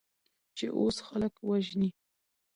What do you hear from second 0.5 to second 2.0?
چې اوس خلک وژنې؟